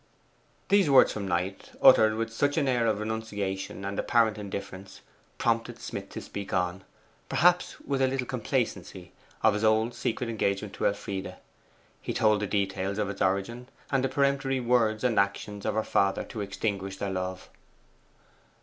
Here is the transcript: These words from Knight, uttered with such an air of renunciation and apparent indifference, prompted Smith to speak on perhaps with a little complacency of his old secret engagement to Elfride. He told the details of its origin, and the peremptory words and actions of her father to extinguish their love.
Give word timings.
These 0.69 0.89
words 0.89 1.11
from 1.13 1.27
Knight, 1.27 1.73
uttered 1.79 2.15
with 2.15 2.33
such 2.33 2.57
an 2.57 2.67
air 2.67 2.87
of 2.87 2.99
renunciation 2.99 3.85
and 3.85 3.99
apparent 3.99 4.39
indifference, 4.39 5.01
prompted 5.37 5.77
Smith 5.77 6.09
to 6.09 6.21
speak 6.21 6.51
on 6.51 6.83
perhaps 7.29 7.79
with 7.81 8.01
a 8.01 8.07
little 8.07 8.25
complacency 8.25 9.11
of 9.43 9.53
his 9.53 9.63
old 9.63 9.93
secret 9.93 10.27
engagement 10.27 10.73
to 10.73 10.87
Elfride. 10.87 11.35
He 12.01 12.13
told 12.15 12.39
the 12.39 12.47
details 12.47 12.97
of 12.97 13.11
its 13.11 13.21
origin, 13.21 13.69
and 13.91 14.03
the 14.03 14.09
peremptory 14.09 14.59
words 14.59 15.03
and 15.03 15.19
actions 15.19 15.67
of 15.67 15.75
her 15.75 15.83
father 15.83 16.23
to 16.23 16.41
extinguish 16.41 16.97
their 16.97 17.11
love. 17.11 17.51